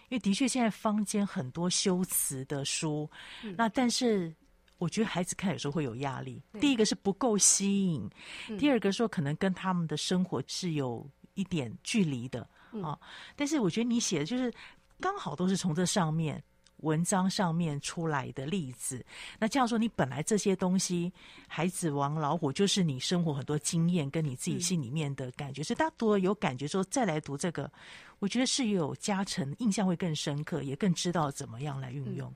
[0.10, 3.10] 因为的确，现在坊间很多修辞的书，
[3.44, 4.36] 嗯、那但是。
[4.80, 6.40] 我觉得孩子看有时候会有压力。
[6.62, 8.08] 第一个是不够吸引，
[8.48, 11.04] 嗯、第二个说可能跟他们的生活是有
[11.34, 12.96] 一点距离的、嗯、啊。
[13.36, 14.54] 但是我觉得你写的就是
[15.00, 16.40] 刚好都是从这上面
[16.82, 19.04] 文章上面出来的例子。
[19.40, 21.12] 那这样说，你本来这些东西，
[21.48, 27.72] 孩子王老虎就是你生活很多经验跟你自己心里面的感觉，嗯、所以大家读了有感觉之后再来读这个，
[28.20, 32.30] 我觉得是有加成，印象会更深刻，也更知道怎么样来运用。
[32.30, 32.36] 嗯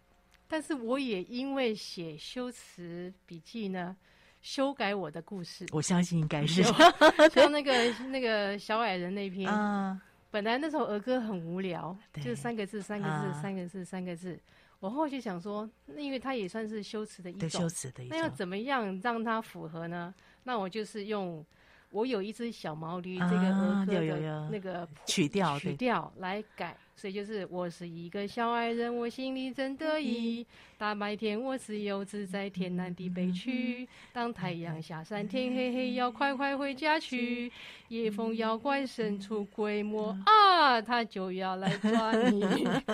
[0.53, 3.95] 但是我也因为写修辞笔记呢，
[4.41, 5.65] 修改我的故事。
[5.71, 6.61] 我相信应该是
[7.31, 14.37] 像那个那个小矮人那篇啊，本来那首儿歌很无聊，就三个字，三个字，三个字，三个字。
[14.81, 20.13] 我后来就想说，那因为它也算是修辞的一种，修辞的一种，那要怎么样让它符合呢？
[20.43, 21.45] 那我就是用。
[21.91, 30.45] 我有一只小毛驴，这个儿歌的那个曲调曲调来改，所以就是我是一个小矮人，我心里真得意。
[30.77, 33.87] 大白天我自由自在，天南地北去。
[34.13, 37.51] 当太阳下山，天黑黑，要快快回家去。
[37.89, 42.41] 夜风妖怪神出鬼没啊，他就要来抓你。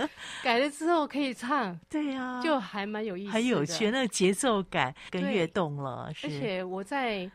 [0.43, 6.11] 改了之后可以唱，对呀，就还蛮有意思，很有趣，那个节奏感跟跃动了。
[6.23, 7.29] 而且我在。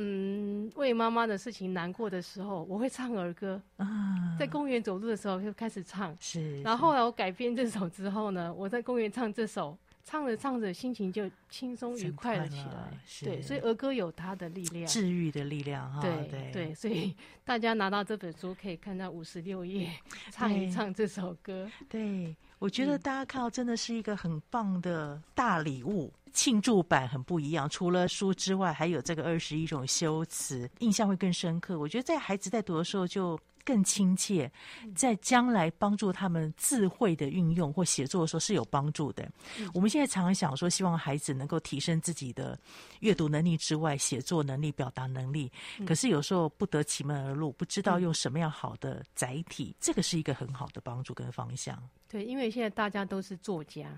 [0.00, 4.36] 嗯，为妈妈的事情难过的时候，我会唱儿歌啊。
[4.38, 6.62] 在公园走路的时候就开始唱，是。
[6.62, 12.96] 然后后来我改编这首之后呢，我在公园唱这首，唱着唱着心情就轻松愉快了起来。
[13.24, 16.00] 对，所以儿歌有它的力量，治愈的力量哈。
[16.00, 17.12] 对对对，所以
[17.44, 19.90] 大家拿到这本书可以看到五十六页，
[20.30, 21.68] 唱一唱这首歌。
[21.88, 26.12] 对，我觉得大家看到真的是一个很棒的大礼物。
[26.32, 31.78] 庆祝版很不一样，除了书之外，还有这个二十一种修辞，印象会更深刻。
[31.78, 34.50] 我觉得在孩子在读的时候就更亲切，
[34.94, 39.30] 在将来帮助他们智慧的运用或写作的时候是有帮助的。
[39.58, 42.58] 嗯、我们现在常常想说，希望孩子能够提升自己的
[43.00, 45.52] 阅读能力之外，写作能力、表达能力。
[45.86, 51.78] 可是有时候不得其门而入，不知道用什么样好的载体，这个是一个很好的帮助跟方向。
[52.08, 53.90] 对，因为现在大家都是作家。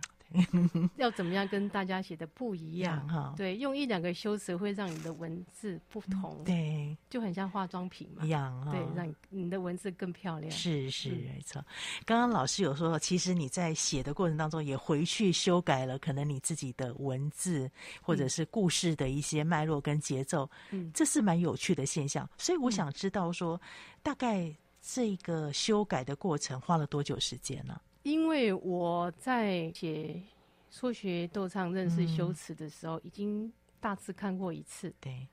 [0.97, 3.09] 要怎么样跟大家写的不一样？
[3.09, 10.51] 哈，对，用一两个修辞会让你的文字不同，嗯、对，就很像化妆品嘛，一样，对，让你，你的文字更漂亮。
[10.51, 11.65] 是是，没错。
[12.05, 17.71] 刚刚老师有说，其实你在写的过程当中也回去修改了可能你自己的文字
[18.01, 22.29] 或者是故事的一些脉络跟节奏，嗯，这是蛮有趣的现象。
[22.39, 23.61] 所以我想知道说，
[24.03, 27.81] 大概这个修改的过程花了多久时间呢？
[28.03, 30.23] 因为我在写
[30.71, 34.93] 说学逗唱认识修辞的时候，已经大致看过一次。
[34.99, 35.27] 对，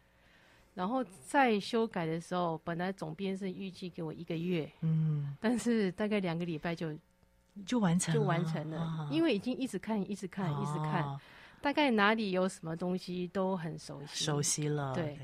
[0.74, 6.93] 然后在修改的时候，本来总编是预计给我一个月，嗯，但是大概两个礼拜就
[7.65, 11.18] 就完成了，就完成了，因为已经一直看，一直看，一直看，
[11.61, 15.18] 大概哪里有什么东西都很熟悉，熟悉了，对，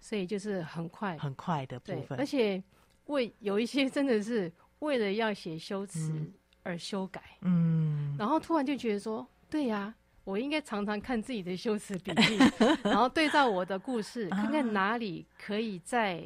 [0.00, 2.60] 所以就是很快，很快的部分，而且
[3.06, 6.32] 为有一些真的是为了要写修辞。
[6.70, 9.94] 而修改，嗯，然后突然就觉得说，对呀、啊，
[10.24, 12.38] 我应该常常看自己的修辞笔记，
[12.84, 16.24] 然后对照我的故事，看看哪里可以再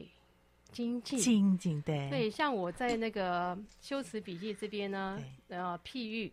[0.70, 1.18] 精进。
[1.18, 2.10] 精进，对。
[2.10, 5.18] 对，像我在那个修辞笔记这边呢，
[5.48, 6.32] 呃，譬喻，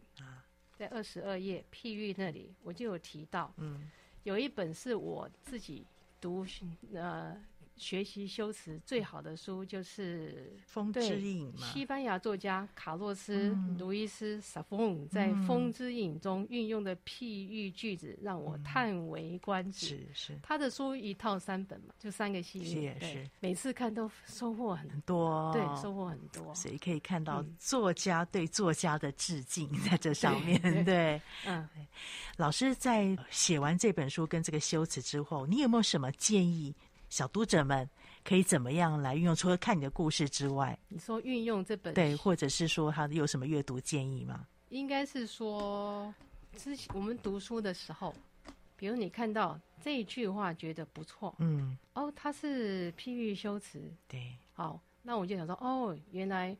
[0.77, 3.89] 在二十二页譬喻那里，我就有提到，嗯，
[4.23, 5.85] 有一本是我自己
[6.19, 6.45] 读，
[6.93, 7.35] 呃。
[7.81, 11.65] 学习修辞最好的书就是《风之影》嘛。
[11.65, 19.87] 西班牙作家卡洛斯·路易斯·萨丰在《风之影》中运用的譬喻句子，让我叹为观止。
[19.87, 22.95] 是是，他的书一套三本嘛，就三个系列。
[22.99, 25.51] 是是，每次看都收获很多。
[25.51, 26.53] 对，收获很多。
[26.53, 30.85] 所以可以看到作家对作家的致敬 在这上面。
[30.85, 31.67] 对，嗯。
[32.37, 36.75] 老师在写完这本书跟这个修辞之后，你有没有什么建议？
[37.11, 37.87] 小读者们
[38.23, 39.35] 可以怎么样来运用？
[39.35, 44.47] 除了看你的故事之外，你说运用这本对，或者是说他有什么阅读建议吗？
[44.69, 46.15] 应该是说，
[46.55, 48.15] 之前我们读书的时候，
[48.77, 56.55] 比如你看到这一句话觉得不错，嗯，哦，它是譬喻修辞，对，好，那我就想说，哦，原来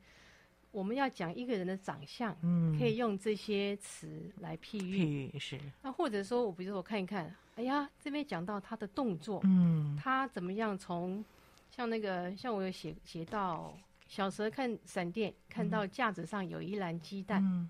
[0.72, 5.58] 我们要讲一个人的长相，嗯，可以用这些词来譬喻，譬喻是。
[5.82, 11.24] 那或者说我比如说我看一看，哎呀，这边讲到他的动作，嗯，他怎么样从
[11.70, 13.78] 像那个像我有写写到
[14.08, 17.70] 小蛇看闪电，看到架子上有一篮鸡蛋，嗯，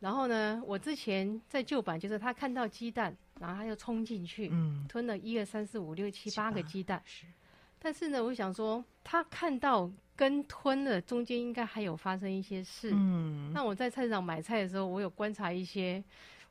[0.00, 7.26] 然后呢，我之前在旧版就是他看到鸡蛋，然后他又冲进去，嗯，吞了一二三四五六七八个鸡蛋，是。
[7.78, 9.90] 但是呢，我想说他看到。
[10.18, 12.90] 跟吞了中间应该还有发生一些事。
[12.94, 16.02] 嗯，那我在菜市场买菜的时候，我有观察一些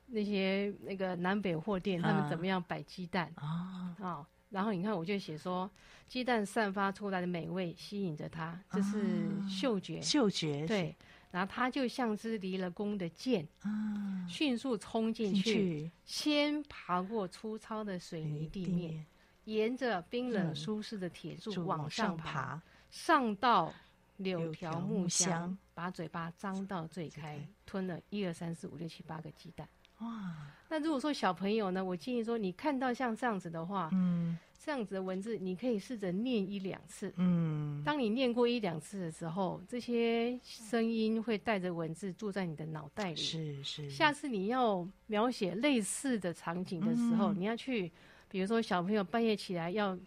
[0.08, 3.32] 那些那个南北货店，他们怎么样摆鸡蛋。
[3.36, 3.96] 啊？
[4.00, 5.70] 啊，然后你看，我就写说，
[6.08, 10.02] 鸡蛋散发出来的美味吸引着他，这是嗅觉。
[10.02, 10.96] 嗅觉对，
[11.32, 19.06] 然后他就像只离了弓的箭，啊，迅速冲进去，先爬过粗糙的水泥地面，
[19.46, 22.62] 沿着冰冷舒适的铁柱往上爬。
[22.92, 23.74] 上到
[24.18, 29.68] 柳条木箱，把嘴巴张到最开，吞了一二三四五六七八个鸡蛋。
[30.00, 30.36] 哇！
[30.70, 37.14] 那如果说小朋友呢，我建议说，你看到像这样子的话，嗯，这样子的文字，你可以试着念一两次。
[37.18, 43.16] 嗯，当你念过一两次的时候，这些声音会带着文字住在你的脑袋里。
[43.16, 43.90] 是是。
[43.90, 47.92] 下次你要描写类似的场景的时候，你要去，
[48.28, 49.98] 比如说小朋友半夜起来要。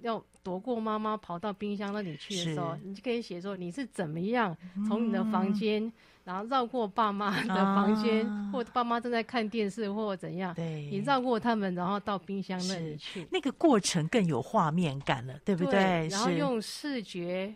[0.00, 4.56] 要躲过妈妈跑到冰箱那里去的时候，你就可以写说你是怎么样
[4.88, 5.92] 从你的房间，嗯、
[6.28, 15.72] 然后绕过爸妈的房间，啊、或爸妈正在看电视，或怎样，对，你绕过他们，然后到冰箱那里去，那个过程更有画面感了，对不对？
[15.72, 17.54] 对，然后用视觉，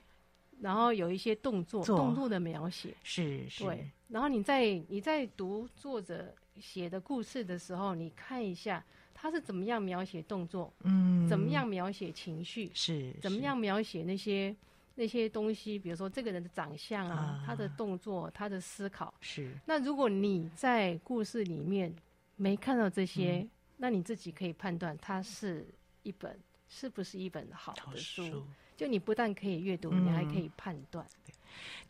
[0.63, 3.91] 然后有一些动作，动作的描写，是是，对。
[4.09, 8.83] 然后你在你在读作者写的故事的时候，你看一下。
[9.15, 10.73] 他是怎么样描写动作？
[10.83, 12.69] 嗯，怎么样描写情绪？
[12.75, 14.53] 是，怎么样描写那些
[14.95, 15.79] 那些东西？
[15.79, 19.13] 比如说这个人的长相啊，啊他的动作，他的思考。
[19.21, 19.53] 是。
[19.65, 21.95] 那如果你在故事里面
[22.37, 25.67] 没看到这些，嗯、那你自己可以判断，它是
[26.03, 26.39] 一本
[26.69, 28.25] 是不是一本好的书？
[28.27, 31.07] 书就你不但可以阅读，嗯、你还可以判断。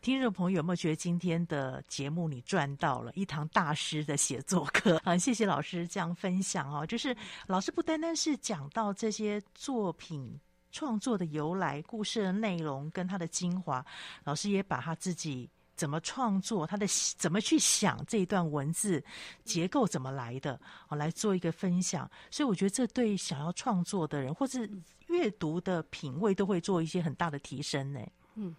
[0.01, 5.17] 听众朋友有没有觉得今天的节目你赚到了一堂大师的写作课 啊？
[5.17, 6.85] 谢谢老师这样分享哦。
[6.85, 7.15] 就是
[7.47, 10.37] 老师不单单是讲到这些作品
[10.73, 13.85] 创作的由来、故事的内容跟他的精华，
[14.25, 19.01] 老师也把他自己怎么创作、他的怎么去想这一段文字
[19.45, 20.59] 结构怎么来的，
[20.89, 22.09] 哦，来做一个分享。
[22.31, 24.69] 所以我觉得这对想要创作的人或是
[25.07, 28.01] 阅读的品味都会做一些很大的提升呢。
[28.35, 28.53] 嗯。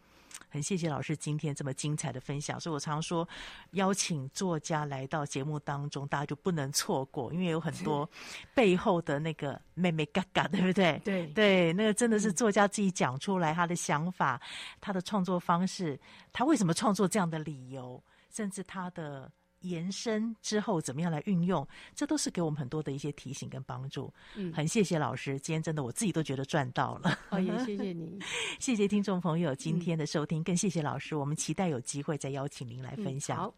[0.49, 3.29] 很谢谢老师今天这么精彩的分享，所以我常说，
[3.73, 8.09] 邀请作家来到节目当中，大家就不能错过，因为有很多
[8.55, 11.01] 背后的那个妹妹嘎嘎，对不对？
[11.05, 14.41] 对对，那个真的是作家自己讲出来他的想法，
[14.81, 15.99] 他的创作方式，
[16.33, 19.31] 他为什么创作这样的理由，甚至他的。
[19.69, 24.13] 延伸之后怎么样来运用，这都是给我们很多的一些提醒跟帮助。
[24.35, 27.19] 嗯，很谢谢老师，今天真的我自己都觉得赚到了。
[27.29, 28.19] 好，也谢谢你，
[28.61, 31.17] 谢谢听众朋友今天的收听，嗯、更谢谢老师。
[31.17, 33.39] 我们期待有机会再邀请您来分享。
[33.39, 33.55] 嗯、好，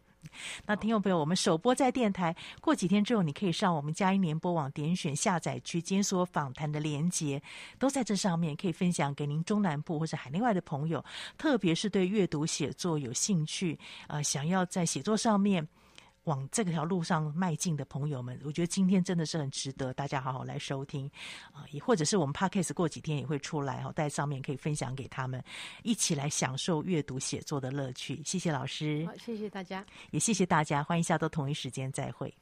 [0.65, 7.41] 那听众朋友，我们首播在电台，过几天之后你可以上我们佳音联播网点选下载区检索访谈的连接，
[7.77, 11.03] 都在这上面可以分享给您中南部或者海内外的朋友，
[11.37, 13.77] 特别是对阅读写作有兴趣，
[14.07, 15.67] 呃，想要在写作上面。
[16.27, 21.09] 往这条路上迈进的朋友们，我觉得今天真的是很值得大家好好来收听
[21.53, 21.63] 啊！
[21.71, 25.41] 也或者是我们 Podcast 过几天也会出来哈，在上面可以分享给他们，
[25.83, 28.21] 一起来享受阅读写作的乐趣。
[28.25, 32.33] 谢谢老师，好，谢谢大家，也谢谢大家，欢迎下周同一时间再会。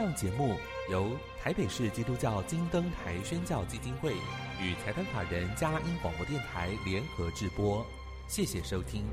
[0.00, 0.56] 上节目
[0.90, 4.14] 由台北市基督教金灯台宣教基金会
[4.58, 7.84] 与裁判法人佳音广播电台联合制播，
[8.26, 9.04] 谢谢收听。